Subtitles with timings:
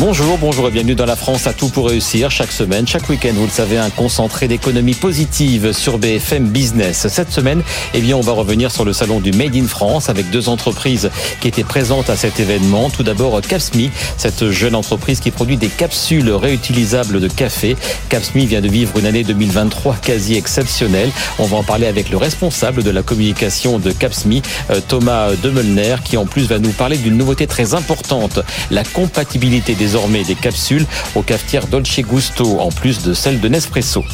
[0.00, 2.30] Bonjour, bonjour et bienvenue dans la France à tout pour réussir.
[2.30, 7.06] Chaque semaine, chaque week-end, vous le savez, un concentré d'économie positive sur BFM Business.
[7.08, 10.30] Cette semaine, eh bien, on va revenir sur le salon du Made in France avec
[10.30, 11.10] deux entreprises
[11.42, 12.88] qui étaient présentes à cet événement.
[12.88, 17.76] Tout d'abord, Capsmi, cette jeune entreprise qui produit des capsules réutilisables de café.
[18.08, 21.10] Capsmi vient de vivre une année 2023 quasi exceptionnelle.
[21.38, 25.96] On va en parler avec le responsable de la communication de Capsmi, euh, Thomas Demelner,
[26.02, 30.36] qui en plus va nous parler d'une nouveauté très importante, la compatibilité des désormais des
[30.36, 30.86] capsules
[31.16, 34.04] aux cafetières Dolce Gusto, en plus de celles de Nespresso.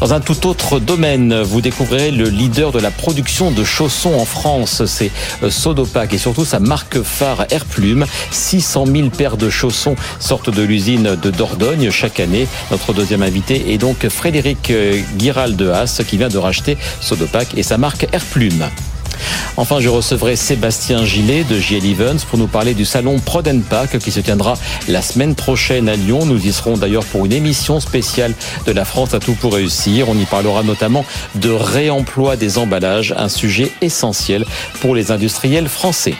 [0.00, 4.24] Dans un tout autre domaine, vous découvrirez le leader de la production de chaussons en
[4.24, 5.10] France, c'est
[5.42, 8.06] euh, Sodopac et surtout sa marque phare Airplume.
[8.30, 12.48] 600 000 paires de chaussons sortent de l'usine de Dordogne chaque année.
[12.70, 17.48] Notre deuxième invité est donc Frédéric euh, Guiral de Haas qui vient de racheter Sodopac
[17.58, 18.70] et sa marque Airplume.
[19.56, 24.10] Enfin, je recevrai Sébastien Gillet de JL Events pour nous parler du salon Prodenpack qui
[24.10, 24.54] se tiendra
[24.88, 26.26] la semaine prochaine à Lyon.
[26.26, 28.34] Nous y serons d'ailleurs pour une émission spéciale
[28.66, 30.08] de la France à tout pour réussir.
[30.08, 31.04] On y parlera notamment
[31.36, 34.44] de réemploi des emballages, un sujet essentiel
[34.80, 36.14] pour les industriels français.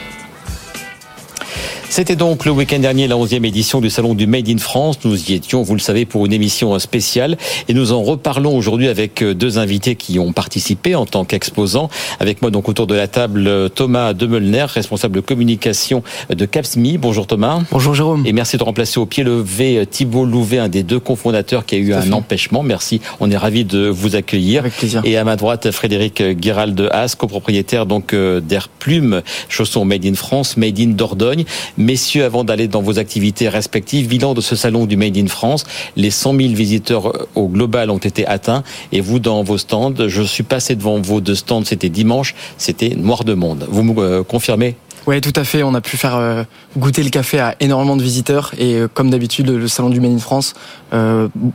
[1.94, 4.98] C'était donc le week-end dernier la 11e édition du salon du Made in France.
[5.04, 7.36] Nous y étions, vous le savez, pour une émission spéciale
[7.68, 11.88] et nous en reparlons aujourd'hui avec euh, deux invités qui ont participé en tant qu'exposants.
[12.18, 16.98] Avec moi donc autour de la table Thomas Demelner, responsable de communication de Capsmi.
[16.98, 17.60] Bonjour Thomas.
[17.70, 18.26] Bonjour Jérôme.
[18.26, 21.78] Et merci de remplacer au pied levé Thibault Louvet, un des deux cofondateurs qui a
[21.78, 22.64] eu un empêchement.
[22.64, 24.62] Merci, on est ravi de vous accueillir.
[24.62, 25.00] Avec plaisir.
[25.04, 30.04] Et à ma droite Frédéric Guérald de Haas, copropriétaire donc euh, d'Air Plume, chaussons Made
[30.04, 31.44] in France, Made in Dordogne.
[31.84, 35.64] Messieurs, avant d'aller dans vos activités respectives, bilan de ce salon du Made in France.
[35.96, 39.92] Les 100 000 visiteurs euh, au global ont été atteints et vous, dans vos stands,
[40.08, 43.66] je suis passé devant vos deux stands, c'était dimanche, c'était noir de monde.
[43.68, 44.76] Vous me euh, confirmez?
[45.06, 45.62] Oui, tout à fait.
[45.62, 46.44] On a pu faire euh,
[46.78, 50.18] goûter le café à énormément de visiteurs et comme d'habitude, le salon du Made in
[50.18, 50.54] France,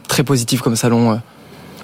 [0.08, 1.20] très positif comme salon.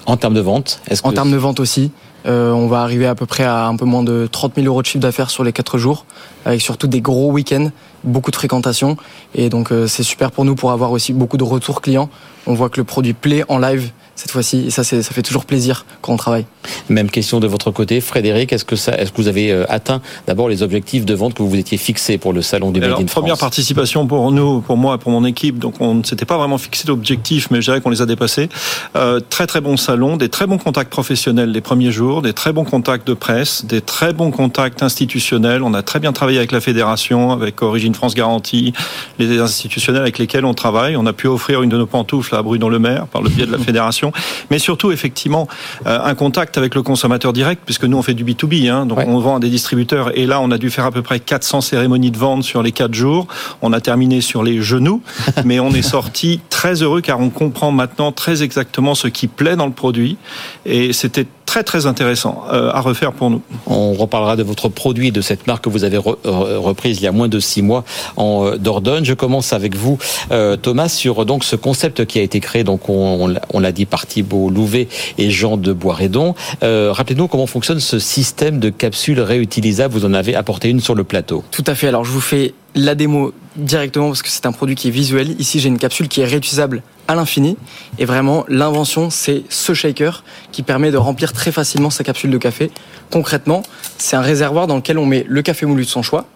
[0.06, 1.90] En termes de vente est-ce En termes de vente aussi.
[2.26, 4.86] On va arriver à peu près à un peu moins de 30 000 euros de
[4.86, 6.06] chiffre d'affaires sur les 4 jours,
[6.44, 7.70] avec surtout des gros week-ends
[8.06, 8.96] beaucoup de fréquentation.
[9.34, 12.08] Et donc euh, c'est super pour nous pour avoir aussi beaucoup de retours clients.
[12.46, 14.64] On voit que le produit plaît en live cette fois-ci.
[14.66, 16.46] Et ça, ça fait toujours plaisir quand on travaille.
[16.88, 18.52] Même question de votre côté, Frédéric.
[18.52, 21.42] Est-ce que ça, est-ce que vous avez euh, atteint d'abord les objectifs de vente que
[21.42, 24.62] vous vous étiez fixés pour le salon du Made in France Première participation pour nous,
[24.62, 25.58] pour moi, pour mon équipe.
[25.58, 28.48] Donc on ne s'était pas vraiment fixé d'objectifs, mais je dirais qu'on les a dépassés.
[28.96, 32.52] Euh, très très bon salon, des très bons contacts professionnels les premiers jours, des très
[32.52, 35.62] bons contacts de presse, des très bons contacts institutionnels.
[35.62, 38.72] On a très bien travaillé avec la fédération, avec Origine France Garantie,
[39.18, 40.96] les institutionnels avec lesquels on travaille.
[40.96, 43.58] On a pu offrir une de nos pantoufles à Bruno-Le-Maire par le biais de la
[43.66, 44.05] fédération
[44.50, 45.48] mais surtout effectivement
[45.86, 49.00] euh, un contact avec le consommateur direct, puisque nous on fait du B2B, hein, donc
[49.06, 51.60] on vend à des distributeurs, et là on a dû faire à peu près 400
[51.60, 53.26] cérémonies de vente sur les 4 jours.
[53.62, 55.02] On a terminé sur les genoux,
[55.44, 59.56] mais on est sorti très heureux car on comprend maintenant très exactement ce qui plaît
[59.56, 60.16] dans le produit,
[60.64, 63.40] et c'était très très intéressant euh, à refaire pour nous.
[63.66, 67.12] On reparlera de votre produit, de cette marque que vous avez reprise il y a
[67.12, 67.82] moins de six mois
[68.18, 69.06] en euh, Dordogne.
[69.06, 69.96] Je commence avec vous,
[70.32, 72.62] euh, Thomas, sur donc ce concept qui a été créé.
[72.62, 76.34] Donc on, l'a dit par Thibault Louvet et Jean de Boisredon.
[76.60, 79.94] Rappelez-nous comment fonctionne ce système de capsules réutilisables.
[79.94, 81.42] Vous en avez apporté une sur le plateau.
[81.52, 81.88] Tout à fait.
[81.88, 85.40] Alors je vous fais la démo directement parce que c'est un produit qui est visuel.
[85.40, 87.56] Ici, j'ai une capsule qui est réutilisable à l'infini.
[87.98, 90.22] Et vraiment, l'invention, c'est ce shaker
[90.52, 92.70] qui permet de remplir très facilement sa capsule de café.
[93.10, 93.62] Concrètement,
[93.96, 96.26] c'est un réservoir dans lequel on met le café moulu de son choix.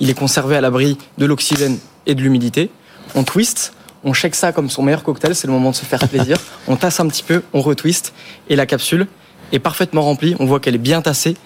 [0.00, 2.70] Il est conservé à l'abri de l'oxygène et de l'humidité.
[3.14, 3.72] On twist,
[4.02, 6.36] on shake ça comme son meilleur cocktail, c'est le moment de se faire plaisir.
[6.66, 8.12] on tasse un petit peu, on retwist
[8.50, 9.06] et la capsule
[9.52, 10.34] est parfaitement remplie.
[10.40, 11.36] On voit qu'elle est bien tassée.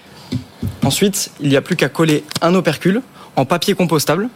[0.83, 3.03] Ensuite, il n'y a plus qu'à coller un opercule
[3.39, 4.29] en papier compostable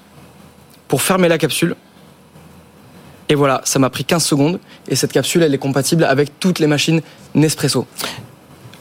[0.86, 1.74] pour fermer la capsule.
[3.28, 6.58] Et voilà, ça m'a pris 15 secondes et cette capsule, elle est compatible avec toutes
[6.58, 7.00] les machines
[7.34, 7.86] Nespresso.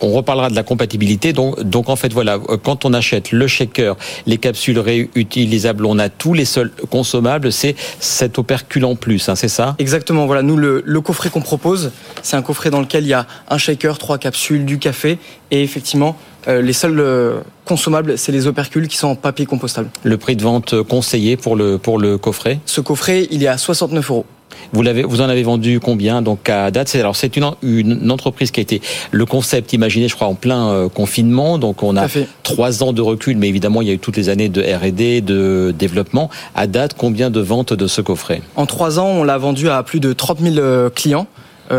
[0.02, 1.34] On reparlera de la compatibilité.
[1.34, 3.96] Donc, donc en fait, voilà, quand on achète le shaker,
[4.26, 9.36] les capsules réutilisables, on a tous les seuls consommables, c'est cet opercule en plus, hein,
[9.36, 9.76] c'est ça?
[9.80, 10.26] Exactement.
[10.26, 13.28] Voilà, nous le, le coffret qu'on propose, c'est un coffret dans lequel il y a
[13.50, 15.18] un shaker, trois capsules, du café
[15.52, 19.90] et effectivement euh, les seuls euh, consommables, c'est les opercules qui sont en papier compostable.
[20.04, 22.60] Le prix de vente conseillé pour le, pour le coffret?
[22.66, 24.26] Ce coffret, il est à 69 euros.
[24.74, 26.94] Vous, l'avez, vous en avez vendu combien donc à date?
[26.96, 28.82] Alors c'est une, une entreprise qui a été
[29.12, 31.58] le concept imaginé, je crois, en plein euh, confinement.
[31.58, 32.08] Donc on a
[32.44, 35.22] trois ans de recul, mais évidemment il y a eu toutes les années de R&D,
[35.22, 36.30] de développement.
[36.56, 38.42] À date, combien de ventes de ce coffret?
[38.56, 41.28] En trois ans, on l'a vendu à plus de 30 000 clients.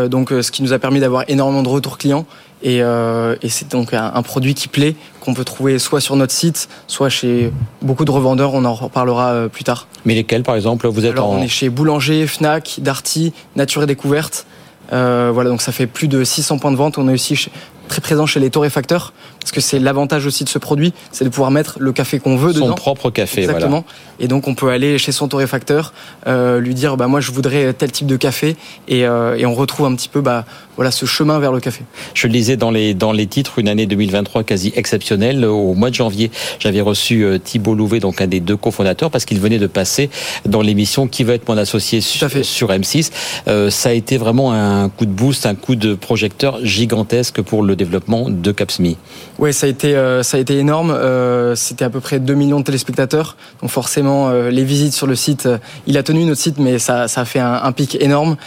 [0.07, 2.25] donc ce qui nous a permis d'avoir énormément de retours clients
[2.63, 6.69] Et, et c'est donc un, produit qui plaît, qu'on peut trouver soit sur notre site,
[6.87, 7.51] soit chez
[7.81, 8.53] beaucoup de revendeurs.
[8.53, 9.87] On en reparlera plus tard.
[10.05, 13.85] Mais lesquels, par exemple, vous êtes Alors, on est chez Boulanger, Fnac, Darty, Nature et
[13.85, 14.45] Découverte.
[14.91, 16.97] voilà, donc ça fait plus de 600 points de vente.
[16.97, 17.49] On est aussi
[17.89, 19.13] très présent chez les torréfacteurs
[19.43, 22.37] parce que c'est l'avantage aussi de ce produit, c'est de pouvoir mettre le café qu'on
[22.37, 22.69] veut dedans.
[22.69, 23.83] Son propre café, Exactement.
[24.19, 25.93] Et donc on peut aller chez son torréfacteur,
[26.27, 28.55] euh, lui dire bah moi je voudrais tel type de café
[28.87, 30.45] et, euh, et on retrouve un petit peu bah
[30.75, 31.83] voilà ce chemin vers le café.
[32.13, 35.45] Je le disais dans les dans les titres une année 2023 quasi exceptionnelle.
[35.45, 39.25] Au mois de janvier, j'avais reçu euh, Thibault Louvet, donc un des deux cofondateurs, parce
[39.25, 40.09] qu'il venait de passer
[40.45, 43.11] dans l'émission Qui veut être mon associé sur, sur M6.
[43.47, 47.63] Euh, ça a été vraiment un coup de boost, un coup de projecteur gigantesque pour
[47.63, 48.97] le développement de Capsmi.
[49.39, 50.91] Oui, ça a été euh, ça a été énorme.
[50.91, 53.35] Euh, c'était à peu près 2 millions de téléspectateurs.
[53.61, 55.49] Donc forcément, euh, les visites sur le site,
[55.87, 58.37] il a tenu notre site, mais ça, ça a fait un, un pic énorme.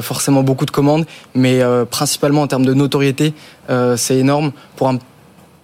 [0.00, 3.34] forcément beaucoup de commandes, mais principalement en termes de notoriété,
[3.96, 4.98] c'est énorme pour un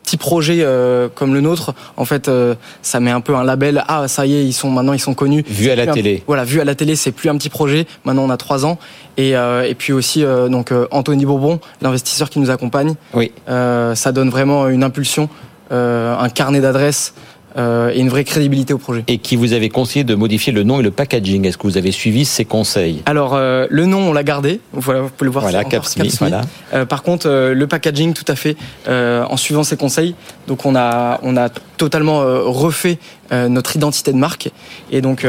[0.04, 3.82] petit projet euh, comme le nôtre, en fait, euh, ça met un peu un label.
[3.88, 5.44] Ah, ça y est, ils sont maintenant, ils sont connus.
[5.48, 6.22] Vu à la télé.
[6.26, 7.86] voilà, vu à la télé, c'est plus un petit projet.
[8.04, 8.78] Maintenant, on a trois ans.
[9.16, 12.94] Et, euh, et puis aussi, donc Anthony Bourbon, l'investisseur qui nous accompagne.
[13.14, 13.32] Oui.
[13.46, 15.28] ça donne vraiment une impulsion,
[15.70, 17.14] un carnet d'adresses.
[17.56, 19.04] Euh, et une vraie crédibilité au projet.
[19.06, 21.46] Et qui vous avez conseillé de modifier le nom et le packaging.
[21.46, 23.02] Est-ce que vous avez suivi ces conseils?
[23.06, 25.44] Alors euh, le nom on l'a gardé, voilà, vous pouvez le voir.
[25.44, 26.40] Voilà, Capsme, voilà.
[26.72, 28.56] Euh, par contre le packaging tout à fait
[28.88, 30.14] en suivant ces conseils.
[30.48, 32.98] Donc on a on a totalement refait
[33.30, 34.50] notre identité de marque
[34.90, 35.26] et donc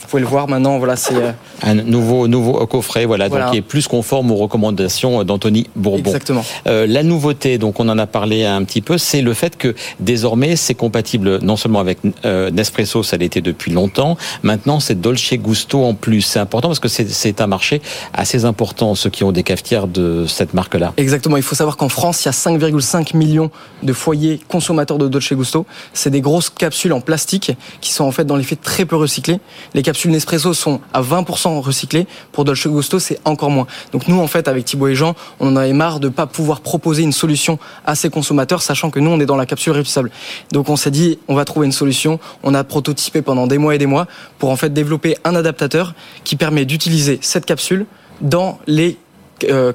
[0.00, 3.56] vous pouvez le voir maintenant, voilà, c'est euh, un nouveau nouveau coffret, voilà, donc qui
[3.56, 5.98] est plus conforme aux recommandations d'Anthony Bourbon.
[5.98, 6.44] Exactement.
[6.68, 9.74] Euh, la nouveauté, donc on en a parlé un petit peu, c'est le fait que
[9.98, 14.16] désormais c'est compatible non seulement avec euh, Nespresso, ça l'était depuis longtemps.
[14.44, 16.22] Maintenant, c'est Dolce Gusto en plus.
[16.22, 17.82] C'est important parce que c'est un marché
[18.14, 20.92] assez important ceux qui ont des cafetières de cette marque-là.
[20.96, 21.36] Exactement.
[21.36, 23.50] Il faut savoir qu'en France, il y a 5,5 millions
[23.82, 25.66] de foyers consommateurs de Dolce Gusto.
[25.92, 28.94] C'est des grosses capsules en plastique qui sont en fait dans les faits très peu
[28.94, 29.40] recyclées.
[29.74, 32.06] Les capsules Nespresso sont à 20% recyclées.
[32.32, 33.66] Pour Dolce Gusto, c'est encore moins.
[33.92, 36.26] Donc nous, en fait, avec Thibaut et Jean, on en avait marre de ne pas
[36.26, 39.72] pouvoir proposer une solution à ces consommateurs, sachant que nous, on est dans la capsule
[39.72, 40.10] réutilisable.
[40.52, 42.20] Donc on s'est dit, on va trouver une solution.
[42.42, 44.06] On a prototypé pendant des mois et des mois
[44.38, 47.86] pour en fait développer un adaptateur qui permet d'utiliser cette capsule
[48.20, 48.98] dans les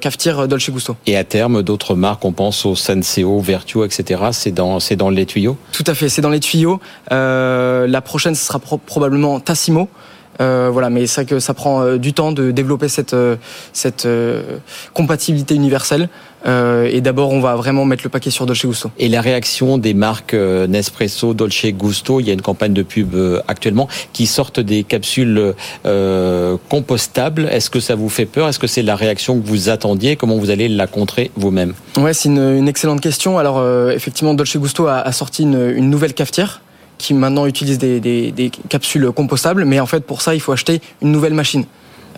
[0.00, 0.96] cafetière Dolce Gusto.
[1.06, 4.22] Et à terme, d'autres marques, on pense au Senseo, Vertuo, etc.
[4.32, 5.56] C'est dans, c'est dans les tuyaux?
[5.72, 6.80] Tout à fait, c'est dans les tuyaux.
[7.12, 9.88] Euh, la prochaine, ce sera probablement Tassimo.
[10.40, 13.36] Euh, voilà, mais ça que ça prend euh, du temps de développer cette euh,
[13.72, 14.06] cette
[14.92, 16.08] compatibilité universelle.
[16.46, 18.90] et d'abord, on va vraiment mettre le paquet sur Dolce Gusto.
[18.98, 23.16] Et la réaction des marques Nespresso, Dolce Gusto, il y a une campagne de pub
[23.48, 25.54] actuellement qui sortent des capsules
[26.68, 27.48] compostables.
[27.50, 28.48] Est-ce que ça vous fait peur?
[28.48, 30.16] Est-ce que c'est la réaction que vous attendiez?
[30.16, 31.74] Comment vous allez la contrer vous-même?
[31.96, 33.38] Ouais, c'est une, excellente question.
[33.38, 36.60] Alors effectivement, Dolce Gusto a, a sorti une, une nouvelle cafetière
[36.98, 41.12] qui maintenant utilisent des, capsules compostables, mais en fait pour ça il faut acheter une
[41.12, 41.64] nouvelle machine.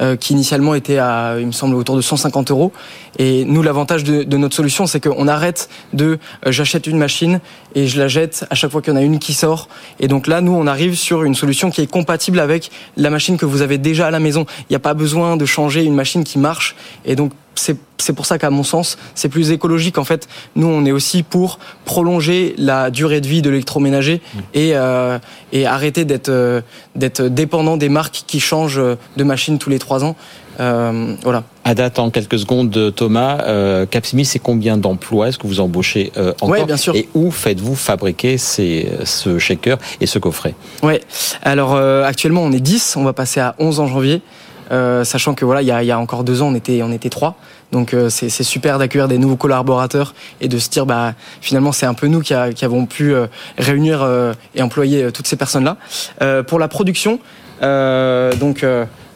[0.02, 2.70] Euh, qui initialement était à, il me semble, autour de 150 euros.
[3.19, 7.40] Et nous, l'avantage de, de, notre solution, c'est qu'on arrête de euh, j'achète une machine
[7.75, 9.70] et je la jette à chaque fois qu'il y en a une qui sort.
[9.99, 13.38] Et donc là, nous, on arrive sur une solution qui est compatible avec la machine
[13.38, 14.44] que vous avez déjà à la maison.
[14.69, 16.76] Il n'y a pas besoin de changer une machine qui marche.
[17.06, 19.99] Et donc c'est pour ça qu'à mon sens, c'est plus écologique.
[19.99, 24.38] En fait, nous, on est aussi pour prolonger la durée de vie de l'électroménager mmh.
[24.54, 25.19] et, euh,
[25.52, 26.61] et arrêter d'être euh,
[26.95, 28.81] d'être dépendant des marques qui changent
[29.16, 30.16] de machine tous les trois ans.
[30.61, 31.45] Euh, voilà.
[31.64, 36.12] À date, en quelques secondes, Thomas, euh, Capsimi, c'est combien d'emplois Est-ce que vous embauchez
[36.16, 36.95] euh, encore bien sûr.
[36.95, 40.54] Et où faites-vous fabriquer ces, ce shaker et ce coffret?
[40.83, 41.00] Ouais.
[41.42, 42.97] Alors euh, actuellement, on est 10.
[42.97, 44.23] On va passer à 11 en janvier.
[44.70, 47.37] Euh, sachant que voilà, il y a, encore deux ans, on était on était trois.
[47.73, 51.87] Donc euh, c'est super d'accueillir des nouveaux collaborateurs et de se dire bah finalement c'est
[51.87, 53.26] un peu nous qui, avons pu euh,
[53.58, 54.06] réunir
[54.54, 56.42] et employer toutes ces personnes là.
[56.44, 57.18] pour la production,
[57.61, 58.64] donc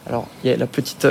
[0.07, 1.07] alors il y a la petite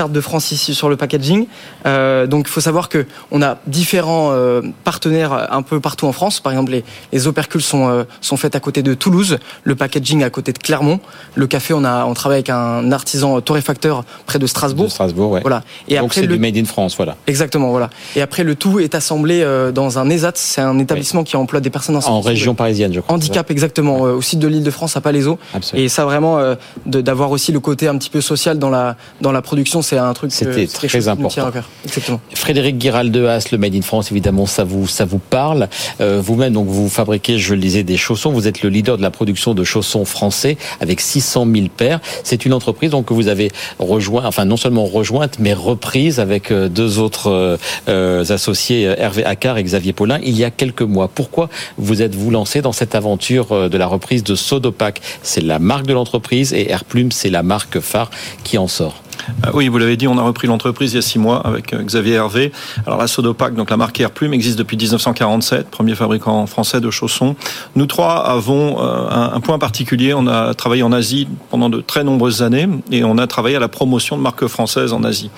[0.00, 1.46] carte de France ici sur le packaging.
[1.84, 6.12] Euh, donc il faut savoir que on a différents euh, partenaires un peu partout en
[6.12, 6.40] France.
[6.40, 10.22] Par exemple, les, les opercules sont euh, sont faites à côté de Toulouse, le packaging
[10.24, 11.00] à côté de Clermont,
[11.34, 14.86] le café on a on travaille avec un artisan torréfacteur près de Strasbourg.
[14.86, 15.42] De Strasbourg, ouais.
[15.42, 15.62] Voilà.
[15.86, 16.34] Et donc c'est le...
[16.34, 17.14] du made in France, voilà.
[17.26, 17.90] Exactement, voilà.
[18.16, 21.60] Et après le tout est assemblé euh, dans un ESAT, c'est un établissement qui emploie
[21.60, 23.16] des personnes en, en région parisienne, je crois.
[23.16, 25.38] Handicap, exactement, au site de l'Île-de-France à.
[25.52, 25.84] Absolument.
[25.84, 26.38] Et ça vraiment
[26.86, 30.12] d'avoir aussi le côté un petit peu social dans la dans la production c'est un
[30.14, 30.30] truc.
[30.30, 31.50] C'était très important.
[31.84, 32.20] Exactement.
[32.34, 35.68] Frédéric Guiral de Haas, le Made in France, évidemment, ça vous ça vous parle.
[36.00, 38.30] Euh, vous-même, donc vous fabriquez, je le disais, des chaussons.
[38.30, 42.00] Vous êtes le leader de la production de chaussons français avec 600 000 paires.
[42.22, 46.52] C'est une entreprise donc que vous avez rejoint, enfin non seulement rejointe, mais reprise avec
[46.52, 51.08] euh, deux autres euh, associés, Hervé Accard et Xavier Paulin, il y a quelques mois.
[51.08, 55.00] Pourquoi vous êtes-vous lancé dans cette aventure de la reprise de Sodopac?
[55.24, 58.10] C'est la marque de l'entreprise et Airplume, c'est la marque phare
[58.44, 59.02] qui en sort.
[59.46, 61.72] Euh, oui, vous l'avez dit, on a repris l'entreprise il y a six mois avec
[61.72, 62.52] euh, Xavier Hervé.
[62.86, 67.36] Alors la Sodopac, donc la marque Airplume, existe depuis 1947, premier fabricant français de chaussons.
[67.76, 70.14] Nous trois avons euh, un, point particulier.
[70.14, 73.60] On a travaillé en Asie pendant de très nombreuses années et on a travaillé à
[73.60, 75.30] la promotion de marques françaises en Asie.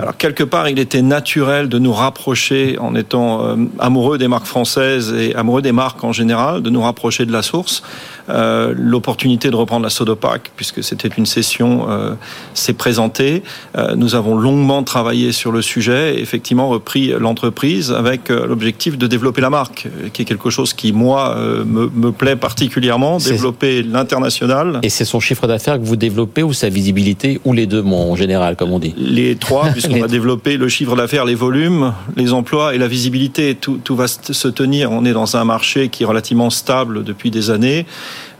[0.00, 5.12] Alors quelque part, il était naturel de nous rapprocher, en étant amoureux des marques françaises
[5.12, 7.82] et amoureux des marques en général, de nous rapprocher de la source.
[8.30, 12.14] Euh, l'opportunité de reprendre la Sodopac, puisque c'était une session, euh,
[12.54, 13.42] s'est présentée.
[13.76, 19.06] Euh, nous avons longuement travaillé sur le sujet et effectivement repris l'entreprise avec l'objectif de
[19.06, 24.78] développer la marque, qui est quelque chose qui, moi, me, me plaît particulièrement, développer l'international.
[24.82, 28.16] Et c'est son chiffre d'affaires que vous développez ou sa visibilité, ou les deux, en
[28.16, 28.94] général, comme on dit?
[28.96, 33.54] Les trois, puisqu'on va développer le chiffre d'affaires, les volumes, les emplois et la visibilité.
[33.54, 34.92] Tout, tout va se tenir.
[34.92, 37.86] On est dans un marché qui est relativement stable depuis des années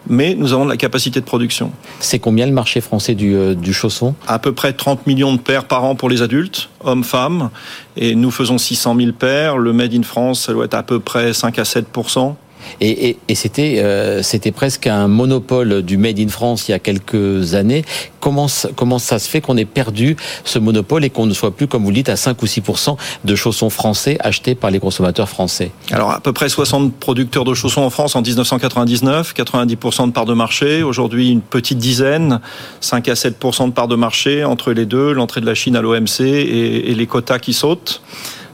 [0.08, 1.72] mais nous avons de la capacité de production.
[1.98, 4.14] C'est combien le marché français du, euh, du chausson?
[4.26, 7.50] À peu près 30 millions de paires par an pour les adultes, hommes, femmes,
[7.96, 9.58] et nous faisons 600 000 paires.
[9.58, 11.86] Le Made in France, ça doit être à peu près 5 à 7
[12.80, 16.78] et, et, c'était euh, c'était presque un monopole du Made in France il y a
[16.78, 17.84] quelques années.
[18.20, 21.66] Comment comment ça se fait qu'on ait perdu ce monopole et qu'on ne soit plus,
[21.66, 22.62] comme vous le dites, à 5 ou 6
[23.24, 25.70] de chaussons français achetés par les consommateurs français?
[25.90, 30.26] Alors à peu près 60 producteurs de chaussons en France en 1999, 90% de part
[30.26, 30.82] de marché.
[30.82, 32.40] Aujourd'hui une petite dizaine,
[32.80, 35.82] 5 à 7 de part de marché entre les deux, l'entrée de la Chine à
[35.82, 38.02] l'OMC et, et les quotas qui sautent.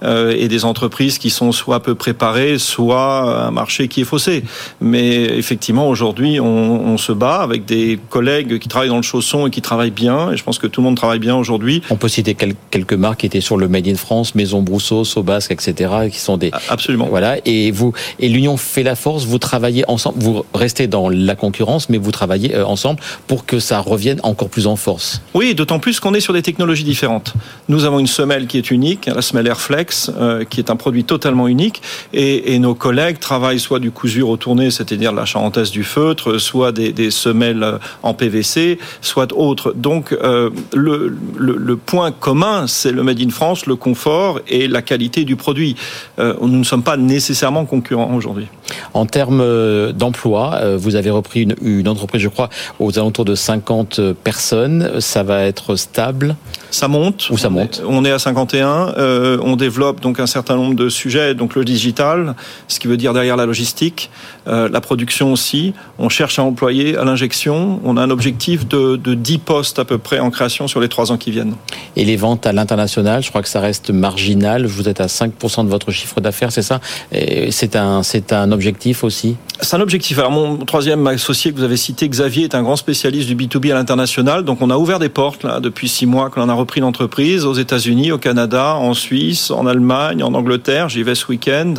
[0.03, 4.45] Euh, et des entreprises qui sont soit peu préparées, soit un marché qui est faussé.
[4.81, 9.47] Mais effectivement, aujourd'hui, on, on, se bat avec des collègues qui travaillent dans le chausson
[9.47, 10.33] et qui travaillent bien.
[10.33, 11.83] Et je pense que tout le monde travaille bien aujourd'hui.
[11.91, 15.53] On peut citer quelques marques qui étaient sur le Made in France, Maison Brousseau, Sobasque,
[15.53, 17.07] etc., qui sont des absolument.
[17.09, 17.37] Voilà.
[17.45, 19.25] Et vous et l'union fait la force.
[19.25, 20.19] Vous travaillez ensemble.
[20.19, 24.49] Vous restez dans la concurrence, mais vous travaillez euh, ensemble pour que ça revienne encore
[24.49, 25.23] plus en force.
[25.35, 27.35] Oui, d'autant plus qu'on est sur des technologies différentes.
[27.69, 29.86] Nous avons une semelle qui est unique, la semelle Airflex
[30.17, 31.83] euh, qui est un produit totalement unique.
[32.13, 37.11] Et, nos collègues travaillent soit du cousu retourné, c'est-à-dire la charentaise du feutre, soit des,
[37.11, 39.75] semelles en PVC, soit autres.
[39.77, 45.25] Donc euh, le, point commun, c'est le Made in France, le confort et la qualité
[45.25, 45.77] du produit.
[46.19, 48.47] Euh, nous ne sommes pas nécessairement concurrents aujourd'hui.
[48.95, 52.49] En termes d'emploi, vous avez repris une, une, entreprise, je crois,
[52.81, 55.01] aux alentours de 50 personnes.
[55.01, 56.37] Ça va être stable?
[56.71, 57.29] Ça monte.
[57.31, 57.83] Ou ça monte?
[57.87, 58.95] On est à 51.
[59.43, 62.35] on développe développe donc un certain nombre de sujets, donc le digital,
[62.67, 64.11] ce qui veut dire derrière la logistique,
[64.49, 65.75] euh, la production aussi.
[65.99, 67.79] On cherche à employer à l'injection.
[67.85, 70.89] On a un objectif de, de 10 postes à peu près en création sur les
[70.89, 71.57] trois ans qui viennent.
[71.95, 74.65] Et les ventes à l'international, je crois que ça reste marginal.
[74.65, 76.81] Vous êtes à 5% de votre chiffre d'affaires, c'est ça?
[77.13, 79.37] C'est un, c'est un objectif aussi?
[79.61, 80.19] C'est un objectif.
[80.19, 83.73] Alors mon troisième associé que vous avez cité, Xavier, est un grand spécialiste du B2B
[83.73, 84.45] à l'international.
[84.45, 87.45] Donc on a ouvert des portes là depuis six mois que l'on a repris l'entreprise
[87.45, 91.75] aux États-Unis, au Canada, en Suisse, en Allemagne, en Angleterre, j'y vais ce week-end,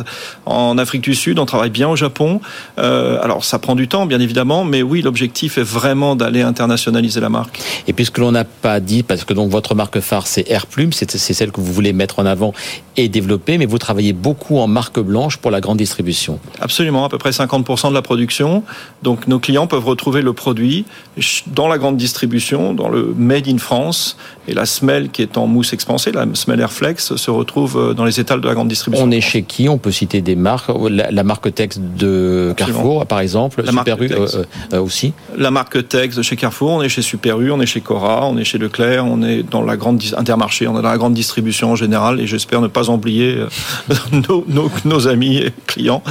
[0.46, 2.40] en Afrique du Sud, on travaille bien au Japon.
[2.78, 7.20] Euh, alors ça prend du temps, bien évidemment, mais oui, l'objectif est vraiment d'aller internationaliser
[7.20, 7.60] la marque.
[7.86, 11.18] Et puisque l'on n'a pas dit, parce que donc votre marque phare c'est Airplume, c'est
[11.18, 12.52] celle que vous voulez mettre en avant
[12.96, 16.40] et développer, mais vous travaillez beaucoup en marque blanche pour la grande distribution.
[16.60, 18.64] Absolument, à peu près 50% de la production.
[19.02, 20.84] Donc nos clients peuvent retrouver le produit
[21.46, 24.16] dans la grande distribution, dans le Made in France,
[24.48, 28.04] et la semelle qui est en mousse expansée, la semelle Airflex, se retrouve euh, dans
[28.04, 29.04] les étals de la grande distribution.
[29.06, 30.70] On est chez qui On peut citer des marques.
[30.90, 33.62] La, marque Tex de Carrefour, par exemple.
[33.62, 34.26] La Super U euh,
[34.72, 35.12] euh, aussi.
[35.36, 36.70] La marque Tex de chez Carrefour.
[36.70, 39.42] On est chez Super U, on est chez Cora, on est chez Leclerc, on est
[39.42, 42.20] dans la grande Intermarché, on est dans la grande distribution en général.
[42.20, 43.42] Et j'espère ne pas oublier
[44.28, 46.02] nos, nos, nos amis et clients.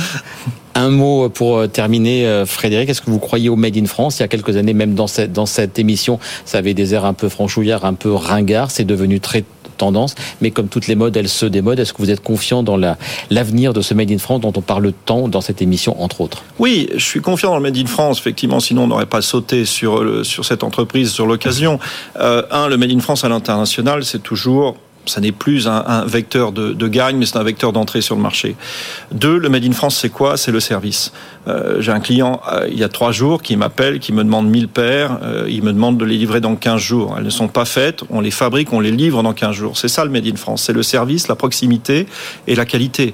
[0.76, 2.90] Un mot pour terminer, Frédéric.
[2.90, 4.20] Est-ce que vous croyez au Made in France?
[4.20, 7.06] Il y a quelques années, même dans cette, dans cette émission, ça avait des airs
[7.06, 8.70] un peu franchouillards, un peu ringards.
[8.70, 9.44] C'est devenu très
[9.78, 11.80] tendance, mais comme toutes les modes, elles se démodent.
[11.80, 12.78] Est-ce que vous êtes confiant dans
[13.30, 16.44] l'avenir de ce Made in France dont on parle tant dans cette émission, entre autres?
[16.60, 18.20] Oui, je suis confiant dans le Made in France.
[18.20, 21.80] Effectivement, sinon on n'aurait pas sauté sur, sur cette entreprise, sur l'occasion.
[22.20, 24.76] Euh, un, le Made in France à l'international, c'est toujours
[25.08, 28.56] ça n'est plus un, vecteur de, gagne, mais c'est un vecteur d'entrée sur le marché.
[29.12, 30.38] Deux, le Made in France, c'est quoi?
[30.38, 31.12] C'est le service.
[31.48, 34.50] Euh, j'ai un client euh, il y a trois jours qui m'appelle, qui me demande
[34.50, 37.16] 1000 paires, euh, il me demande de les livrer dans 15 jours.
[37.18, 39.78] Elles ne sont pas faites, on les fabrique, on les livre dans 15 jours.
[39.78, 42.08] C'est ça le Made in France, c'est le service, la proximité
[42.48, 43.14] et la qualité.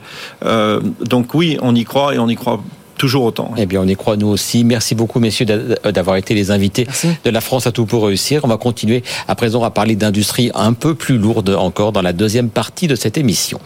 [1.02, 2.62] donc oui, on y croit et on y croit
[3.04, 3.52] toujours autant.
[3.58, 4.64] Eh bien, on y croit nous aussi.
[4.64, 6.88] Merci beaucoup, messieurs, d'avoir été les invités
[7.26, 8.40] de la France à tout pour réussir.
[8.46, 12.14] On va continuer à présent à parler d'industrie un peu plus lourde encore dans la
[12.14, 13.60] deuxième partie de cette émission.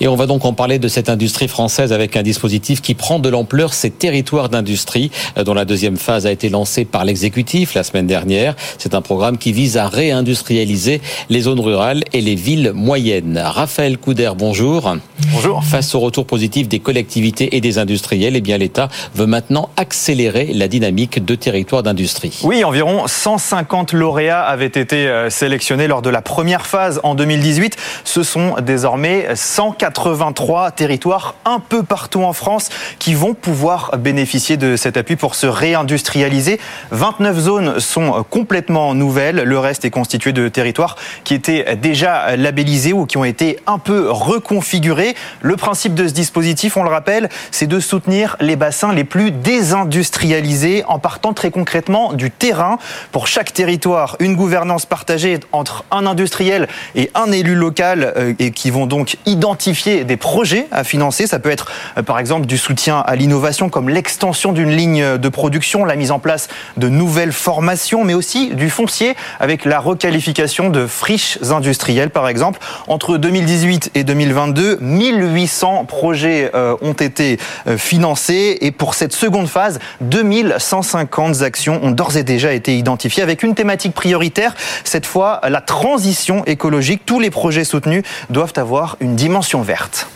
[0.00, 3.18] Et on va donc en parler de cette industrie française avec un dispositif qui prend
[3.18, 7.74] de l'ampleur, ces territoires d'industrie, euh, dont la deuxième phase a été lancée par l'exécutif
[7.74, 8.54] la semaine dernière.
[8.78, 11.00] C'est un programme qui vise à réindustrialiser
[11.30, 13.42] les zones rurales et les villes moyennes.
[13.44, 14.94] Raphaël Couder, bonjour.
[15.32, 15.64] Bonjour.
[15.64, 20.52] Face au retour positif des collectivités et des industriels, eh bien l'État veut maintenant accélérer
[20.54, 22.38] la dynamique de territoires d'industrie.
[22.44, 27.76] Oui, environ 150 lauréats avaient été euh, sélectionnés lors de la première phase en 2018.
[28.04, 32.68] Ce sont désormais 140 83 territoires un peu partout en France
[32.98, 36.60] qui vont pouvoir bénéficier de cet appui pour se réindustrialiser.
[36.90, 39.36] 29 zones sont complètement nouvelles.
[39.44, 43.78] Le reste est constitué de territoires qui étaient déjà labellisés ou qui ont été un
[43.78, 45.14] peu reconfigurés.
[45.40, 49.30] Le principe de ce dispositif, on le rappelle, c'est de soutenir les bassins les plus
[49.30, 52.78] désindustrialisés en partant très concrètement du terrain.
[53.10, 58.50] Pour chaque territoire, une gouvernance partagée entre un industriel et un élu local euh, et
[58.50, 61.26] qui vont donc identifier des projets à financer.
[61.26, 65.28] Ça peut être euh, par exemple du soutien à l'innovation comme l'extension d'une ligne de
[65.28, 70.70] production, la mise en place de nouvelles formations, mais aussi du foncier avec la requalification
[70.70, 72.60] de friches industrielles par exemple.
[72.88, 79.48] Entre 2018 et 2022, 1800 projets euh, ont été euh, financés et pour cette seconde
[79.48, 84.54] phase, 2150 actions ont d'ores et déjà été identifiées avec une thématique prioritaire,
[84.84, 87.02] cette fois la transition écologique.
[87.06, 90.06] Tous les projets soutenus doivent avoir une dimension verte.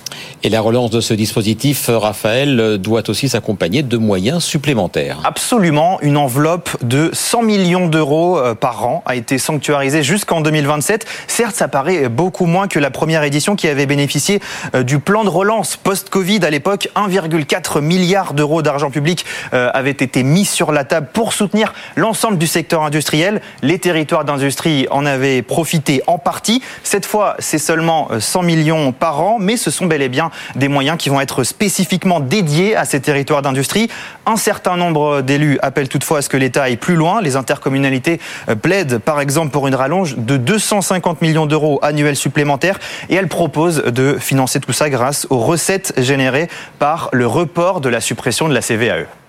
[0.45, 5.19] Et la relance de ce dispositif, Raphaël, doit aussi s'accompagner de moyens supplémentaires.
[5.25, 5.99] Absolument.
[6.03, 11.07] Une enveloppe de 100 millions d'euros euh, par an a été sanctuarisée jusqu'en 2027.
[11.27, 14.41] Certes, ça paraît beaucoup moins que la première édition qui avait bénéficié
[14.75, 16.41] euh, du plan de relance post-Covid.
[16.45, 21.33] À l'époque, 1,4 milliard d'euros d'argent public euh, avaient été mis sur la table pour
[21.33, 23.41] soutenir l'ensemble du secteur industriel.
[23.63, 26.63] Les territoires d'industrie en avaient profité en partie.
[26.83, 31.09] Cette fois, c'est seulement 100 millions par an, mais ce sont bel des moyens qui
[31.09, 33.89] vont être spécifiquement dédiés à ces territoires d'industrie.
[34.27, 37.21] Un certain nombre d'élus appellent toutefois à ce que l'État aille plus loin.
[37.21, 42.79] Les intercommunalités euh, plaident par exemple pour une rallonge de 250 millions d'euros annuels supplémentaires
[43.09, 47.89] et elles proposent de financer tout ça grâce aux recettes générées par le report de
[47.89, 49.22] la suppression de la CVAE.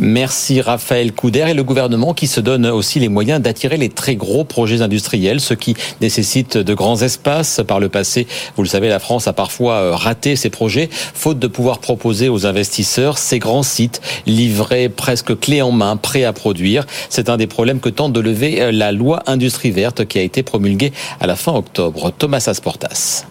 [0.00, 4.14] Merci Raphaël Couder et le gouvernement qui se donne aussi les moyens d'attirer les très
[4.14, 7.60] gros projets industriels, ce qui nécessite de grands espaces.
[7.66, 11.40] Par le passé, vous le savez, la France a parfois euh, raté ces projets, faute
[11.40, 16.32] de pouvoir proposer aux investisseurs ces grands sites livrés presque clés en main, prêts à
[16.32, 16.86] produire.
[17.08, 20.22] C'est un des problèmes que tente de lever euh, la loi Industrie verte qui a
[20.22, 22.12] été promulguée à la fin octobre.
[22.16, 23.24] Thomas Asportas.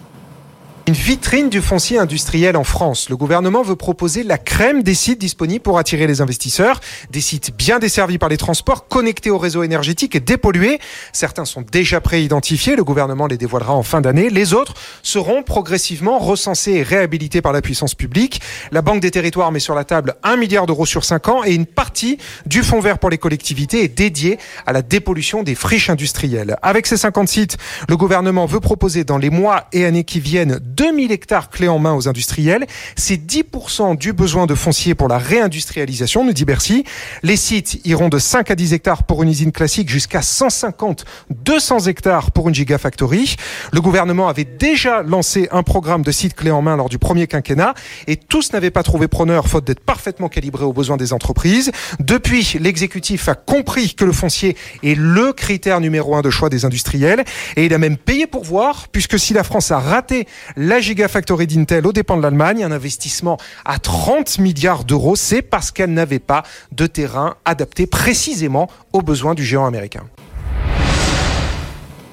[0.88, 3.10] Une vitrine du foncier industriel en France.
[3.10, 6.80] Le gouvernement veut proposer la crème des sites disponibles pour attirer les investisseurs.
[7.10, 10.78] Des sites bien desservis par les transports, connectés au réseau énergétique et dépollués.
[11.12, 12.74] Certains sont déjà préidentifiés.
[12.74, 14.30] Le gouvernement les dévoilera en fin d'année.
[14.30, 14.72] Les autres
[15.02, 18.40] seront progressivement recensés et réhabilités par la puissance publique.
[18.72, 21.52] La Banque des territoires met sur la table un milliard d'euros sur cinq ans et
[21.52, 25.90] une partie du fonds vert pour les collectivités est dédiée à la dépollution des friches
[25.90, 26.56] industrielles.
[26.62, 27.58] Avec ces 50 sites,
[27.90, 31.80] le gouvernement veut proposer dans les mois et années qui viennent 2000 hectares clés en
[31.80, 32.64] main aux industriels.
[32.94, 36.84] C'est 10% du besoin de foncier pour la réindustrialisation, nous dit Bercy.
[37.24, 41.86] Les sites iront de 5 à 10 hectares pour une usine classique jusqu'à 150, 200
[41.86, 43.34] hectares pour une gigafactory.
[43.72, 47.26] Le gouvernement avait déjà lancé un programme de sites clés en main lors du premier
[47.26, 47.74] quinquennat
[48.06, 51.72] et tous n'avaient pas trouvé preneur faute d'être parfaitement calibré aux besoins des entreprises.
[51.98, 56.64] Depuis, l'exécutif a compris que le foncier est le critère numéro un de choix des
[56.64, 57.24] industriels
[57.56, 60.28] et il a même payé pour voir puisque si la France a raté
[60.76, 65.92] Gigafactory d'Intel aux dépens de l'Allemagne, un investissement à 30 milliards d'euros, c'est parce qu'elle
[65.92, 70.04] n'avait pas de terrain adapté précisément aux besoins du géant américain.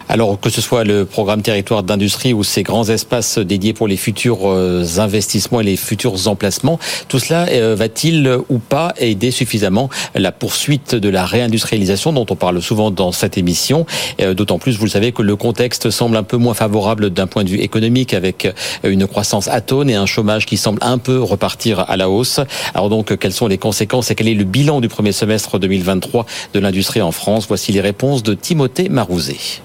[0.08, 3.98] Alors que ce soit le programme territoire d'industrie ou ces grands espaces dédiés pour les
[3.98, 9.90] futurs euh, investissements et les futurs emplacements, tout cela euh, va-t-il ou pas aider suffisamment
[10.14, 13.86] la poursuite de la réindustrialisation dont on parle souvent dans cette émission?
[14.22, 17.26] Euh, D'autant plus, vous le savez, que le contexte semble un peu moins favorable d'un
[17.26, 18.48] point de vue économique avec
[18.84, 22.40] une croissance atone et un chômage qui semble un peu repartir à la hausse.
[22.74, 26.26] Alors donc, quelles sont les conséquences et quel est le bilan du premier semestre 2023
[26.54, 27.46] de l'industrie en France?
[27.48, 29.65] Voici les réponses de Timothée Marouzet.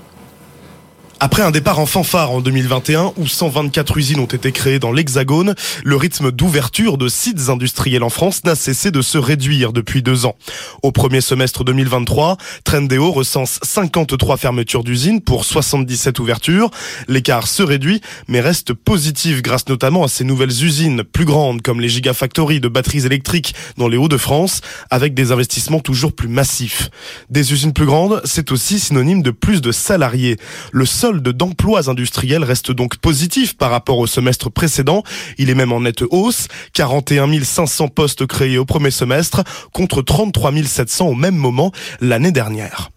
[1.22, 5.54] Après un départ en fanfare en 2021 où 124 usines ont été créées dans l'Hexagone,
[5.84, 10.24] le rythme d'ouverture de sites industriels en France n'a cessé de se réduire depuis deux
[10.24, 10.34] ans.
[10.82, 16.70] Au premier semestre 2023, Trendéo recense 53 fermetures d'usines pour 77 ouvertures.
[17.06, 21.82] L'écart se réduit mais reste positif grâce notamment à ces nouvelles usines plus grandes comme
[21.82, 26.88] les gigafactories de batteries électriques dans les Hauts-de-France avec des investissements toujours plus massifs.
[27.28, 30.38] Des usines plus grandes, c'est aussi synonyme de plus de salariés.
[30.72, 35.02] Le seul solde d'emplois industriels reste donc positif par rapport au semestre précédent.
[35.38, 36.46] Il est même en nette hausse.
[36.72, 39.42] 41 500 postes créés au premier semestre
[39.72, 42.90] contre 33 700 au même moment l'année dernière.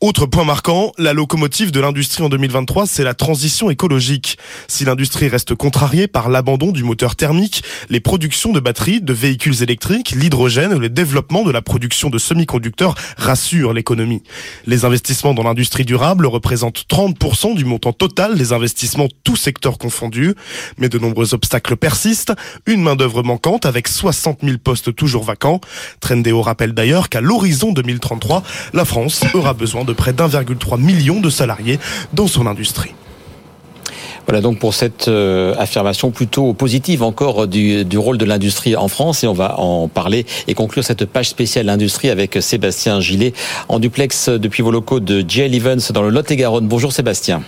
[0.00, 4.38] Autre point marquant, la locomotive de l'industrie en 2023, c'est la transition écologique.
[4.68, 9.62] Si l'industrie reste contrariée par l'abandon du moteur thermique, les productions de batteries, de véhicules
[9.62, 14.22] électriques, l'hydrogène, le développement de la production de semi-conducteurs rassurent l'économie.
[14.66, 20.34] Les investissements dans l'industrie durable représentent 30% du montant total des investissements tous secteurs confondus.
[20.78, 22.32] Mais de nombreux obstacles persistent.
[22.66, 25.60] Une main-d'œuvre manquante avec 60 000 postes toujours vacants.
[26.00, 31.30] Trendéo rappelle d'ailleurs qu'à l'horizon 2033, la France aura besoin de près d'1,3 million de
[31.30, 31.78] salariés
[32.12, 32.94] dans son industrie.
[34.26, 39.24] Voilà donc pour cette euh, affirmation plutôt positive encore du, rôle de l'industrie en France
[39.24, 43.32] et on va en parler et conclure cette page spéciale industrie avec Sébastien Gillet
[43.68, 46.68] en duplex depuis vos locaux de GL Events dans le Lot-et-Garonne.
[46.68, 47.42] Bonjour Sébastien.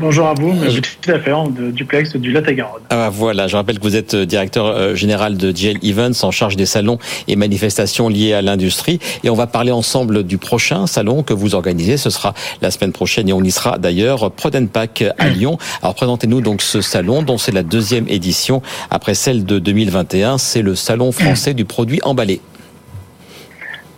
[0.00, 2.80] Bonjour à vous, je suis tout à fait en duplex du Lot-et-Garonne.
[2.88, 6.30] Ah, voilà, je rappelle que vous êtes euh, directeur euh, général de GL Events en
[6.30, 8.98] charge des salons et manifestations liées à l'industrie.
[9.24, 11.98] Et on va parler ensemble du prochain salon que vous organisez.
[11.98, 12.32] Ce sera
[12.62, 15.58] la semaine prochaine et on y sera d'ailleurs, Prodenpack à Lyon.
[15.82, 20.38] Alors présentez-nous donc ce salon dont c'est la deuxième édition après celle de 2021.
[20.38, 22.40] C'est le salon français du produit emballé.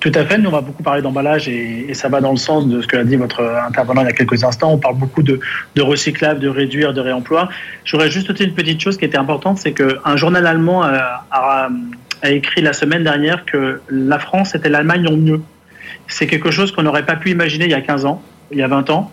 [0.02, 0.36] Tout à fait.
[0.36, 2.96] Nous, on va beaucoup parler d'emballage et, ça va dans le sens de ce que
[2.96, 4.72] a dit votre intervenant il y a quelques instants.
[4.72, 5.38] On parle beaucoup de,
[5.78, 7.48] recyclage, de réduire, de réemploi.
[7.84, 11.68] J'aurais juste noté une petite chose qui était importante, c'est qu'un journal allemand a, a,
[12.28, 15.40] écrit la semaine dernière que la France était l'Allemagne en mieux.
[16.08, 18.20] C'est quelque chose qu'on n'aurait pas pu imaginer il y a 15 ans
[18.52, 19.10] il y a 20 ans,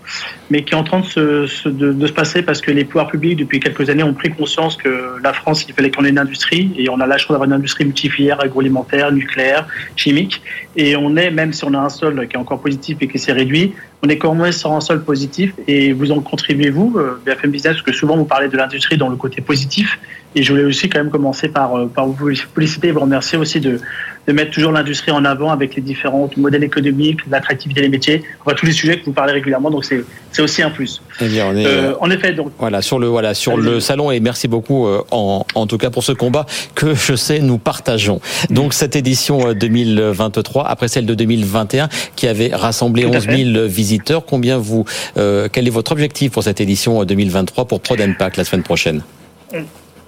[0.49, 3.89] mais qui est en train de se, passer parce que les pouvoirs publics, depuis quelques
[3.89, 6.99] années, ont pris conscience que la France, il fallait qu'on ait une industrie, et on
[6.99, 10.41] a la chance d'avoir une industrie multifilière, agroalimentaire, nucléaire, chimique,
[10.75, 13.19] et on est, même si on a un sol qui est encore positif et qui
[13.19, 16.95] s'est réduit, on est quand même sur un sol positif, et vous en contribuez, vous,
[16.97, 19.99] euh, BFM Business, parce que souvent vous parlez de l'industrie dans le côté positif,
[20.35, 23.37] et je voulais aussi quand même commencer par, euh, par vous féliciter et vous remercier
[23.37, 23.79] aussi de,
[24.27, 28.55] de mettre toujours l'industrie en avant avec les différents modèles économiques, l'attractivité des métiers, enfin,
[28.55, 29.71] tous les sujets que vous parlez régulièrement.
[29.71, 31.01] Donc c'est c'est aussi un plus.
[31.21, 34.11] Eh bien, on est, euh, en effet, donc voilà sur le voilà sur le salon
[34.11, 37.57] et merci beaucoup euh, en, en tout cas pour ce combat que je sais nous
[37.57, 38.21] partageons.
[38.49, 44.57] Donc cette édition 2023 après celle de 2021 qui avait rassemblé 11 000 visiteurs, combien
[44.57, 49.01] vous quel est votre objectif pour cette édition 2023 pour Prodenpack la semaine prochaine?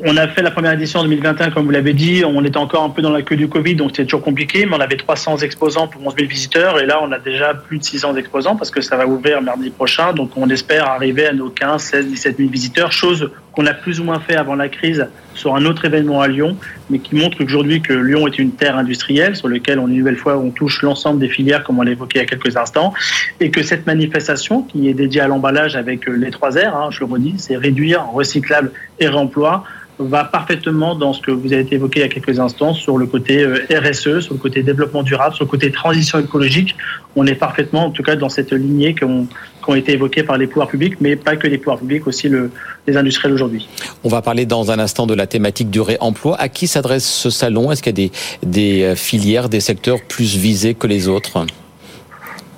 [0.04, 2.24] On a fait la première édition en 2021, comme vous l'avez dit.
[2.26, 4.66] On était encore un peu dans la queue du Covid, donc c'était toujours compliqué.
[4.66, 6.80] Mais on avait 300 exposants pour 11 000 visiteurs.
[6.80, 9.70] Et là, on a déjà plus de 600 exposants parce que ça va ouvrir mardi
[9.70, 10.14] prochain.
[10.14, 12.92] Donc on espère arriver à nos 15, 16, 17 000 visiteurs.
[12.92, 16.28] Chose qu'on a plus ou moins fait avant la crise sur un autre événement à
[16.28, 16.58] Lyon,
[16.90, 20.18] mais qui montre aujourd'hui que Lyon est une terre industrielle sur laquelle on une nouvelle
[20.18, 22.94] fois on touche l'ensemble des filières comme on l'a évoqué il y a quelques instants,
[23.40, 27.00] et que cette manifestation qui est dédiée à l'emballage avec les trois R, hein, je
[27.00, 29.64] le redis, c'est réduire, recyclable et réemploi
[30.02, 33.06] va parfaitement dans ce que vous avez évoqué il y a quelques instants sur le
[33.06, 36.76] côté euh, RSE, sur le côté développement durable, sur le côté transition écologique.
[37.16, 39.28] On est parfaitement, en tout cas, dans cette lignée qui ont,
[39.76, 42.52] été évoquées par les pouvoirs publics, mais pas que les pouvoirs publics, aussi le,
[42.88, 43.70] les industriels aujourd'hui.
[44.04, 46.36] On va parler dans un instant de la thématique du réemploi.
[46.40, 47.72] À qui s'adresse ce salon?
[47.72, 48.10] Est-ce qu'il y a
[48.44, 51.46] des, euh, filières, des secteurs plus visés que les autres?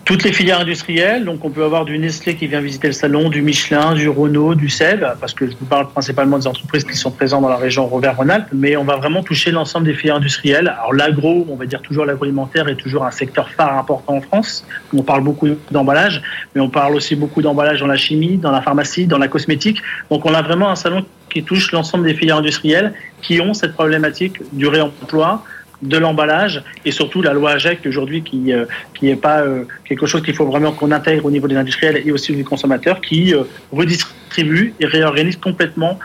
[0.06, 3.30] Toutes les filières industrielles, donc on peut avoir du Nestlé qui vient visiter le salon,
[3.30, 6.96] du Michelin, du Renault, du SEB, parce que je vous parle principalement des entreprises qui
[6.96, 10.68] sont présentes dans la région Auvergne-Rhône-Alpes, mais on va vraiment toucher l'ensemble des filières industrielles.
[10.68, 14.66] Alors l'agro, on va dire toujours l'agroalimentaire est toujours un secteur phare important en France.
[14.94, 16.22] On parle beaucoup d'emballage,
[16.54, 19.82] mais on parle aussi beaucoup d'emballage dans la chimie, dans la pharmacie, dans la cosmétique.
[20.10, 23.74] Donc on a vraiment un salon qui touche l'ensemble des filières industrielles qui ont cette
[23.74, 25.44] problématique du réemploi,
[25.84, 30.06] de l'emballage et surtout la loi AGEC aujourd'hui qui euh, qui est pas euh, quelque
[30.06, 33.34] chose qu'il faut vraiment qu'on intègre au niveau des industriels et aussi des consommateurs qui
[33.34, 36.00] euh, redistribue et réorganise complètement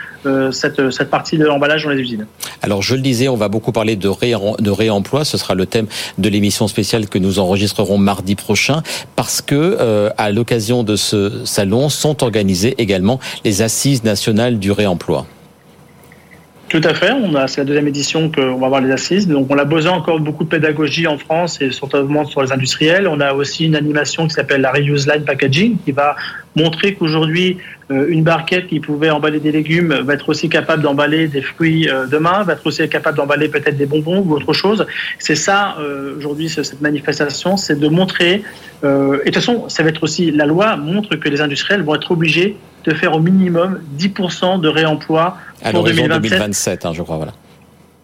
[0.51, 2.27] cette, cette partie de l'emballage dans les usines.
[2.61, 4.11] Alors je le disais, on va beaucoup parler de,
[4.62, 5.87] de réemploi, ce sera le thème
[6.19, 8.83] de l'émission spéciale que nous enregistrerons mardi prochain
[9.17, 15.27] parce que à l'occasion de ce salon sont organisées également les assises nationales du réemploi.
[16.68, 17.12] Tout à fait.
[17.12, 19.26] On a, c'est la deuxième édition qu'on va avoir les assises.
[19.26, 23.09] Donc, on a besoin encore beaucoup de pédagogie en France et surtout sur les industriels.
[23.09, 26.14] On a aussi une animation qui s'appelle la Reuse Line Packaging qui va
[26.57, 27.57] montrer qu'aujourd'hui,
[27.90, 31.88] euh, une barquette qui pouvait emballer des légumes va être aussi capable d'emballer des fruits
[31.88, 34.87] euh, demain, va être aussi capable d'emballer peut-être des bonbons ou autre chose.
[35.18, 38.42] C'est ça, euh, aujourd'hui, cette manifestation, c'est de montrer,
[38.83, 41.94] et de toute façon, ça va être aussi, la loi montre que les industriels vont
[41.94, 46.23] être obligés de faire au minimum 10% de réemploi à pour 2027.
[46.23, 47.33] 2027 hein, je crois, voilà.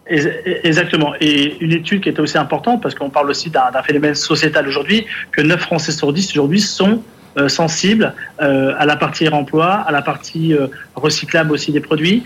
[0.07, 1.15] Exactement.
[1.21, 5.07] Et une étude qui était aussi importante, parce qu'on parle aussi d'un phénomène sociétal aujourd'hui,
[5.33, 7.01] que 9 Français sur 10 aujourd'hui sont
[7.37, 12.23] euh, sensibles euh, à la partie réemploi, à la partie euh, recyclable aussi des produits,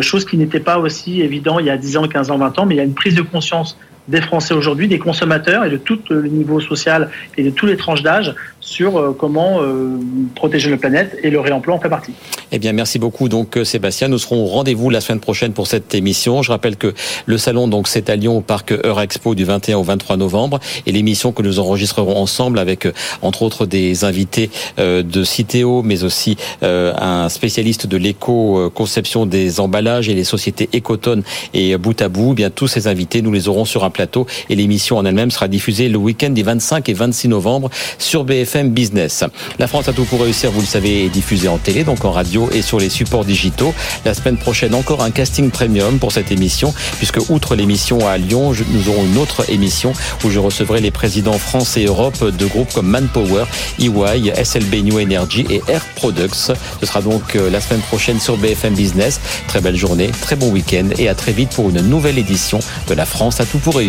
[0.00, 2.66] chose qui n'était pas aussi évident il y a 10 ans, 15 ans, 20 ans,
[2.66, 3.76] mais il y a une prise de conscience
[4.08, 7.76] des Français aujourd'hui, des consommateurs et de tout le niveau social et de tous les
[7.76, 9.98] tranches d'âge sur euh, comment euh,
[10.34, 12.12] protéger la planète et le réemploi en fait partie.
[12.52, 14.08] Eh bien, merci beaucoup donc euh, Sébastien.
[14.08, 16.42] Nous serons au rendez-vous la semaine prochaine pour cette émission.
[16.42, 16.94] Je rappelle que
[17.26, 20.92] le salon donc c'est à Lyon au parc Eurexpo du 21 au 23 novembre et
[20.92, 22.88] l'émission que nous enregistrerons ensemble avec
[23.20, 30.14] entre autres des invités de Citeo mais aussi un spécialiste de l'éco-conception des emballages et
[30.14, 31.22] les sociétés Ecotone
[31.54, 32.32] et Bout à Bout.
[32.32, 35.30] Eh bien tous ces invités, nous les aurons sur un plateau et l'émission en elle-même
[35.30, 39.24] sera diffusée le week-end des 25 et 26 novembre sur BFM Business.
[39.58, 42.10] La France a tout pour réussir, vous le savez, est diffusée en télé, donc en
[42.10, 43.74] radio et sur les supports digitaux.
[44.04, 48.52] La semaine prochaine, encore un casting premium pour cette émission, puisque outre l'émission à Lyon,
[48.70, 49.92] nous aurons une autre émission
[50.24, 53.44] où je recevrai les présidents France et Europe de groupes comme Manpower,
[53.78, 56.52] EY, SLB New Energy et Air Products.
[56.80, 59.20] Ce sera donc euh, la semaine prochaine sur BFM Business.
[59.46, 62.94] Très belle journée, très bon week-end et à très vite pour une nouvelle édition de
[62.94, 63.80] La France a tout pour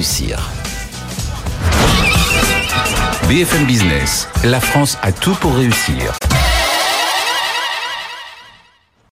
[3.27, 6.17] BFM Business, la France a tout pour réussir.